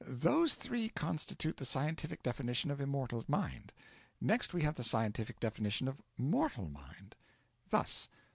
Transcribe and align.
Those 0.07 0.55
three 0.55 0.89
constitute 0.89 1.57
the 1.57 1.63
Scientific 1.63 2.23
Definition 2.23 2.71
of 2.71 2.81
Immortal 2.81 3.23
Mind. 3.27 3.71
Next, 4.19 4.51
we 4.51 4.63
have 4.63 4.73
the 4.73 4.83
Scientific 4.83 5.39
Definition 5.39 5.87
of 5.87 6.01
Mortal 6.17 6.69
Mind. 6.71 7.13
Thus. 7.69 8.09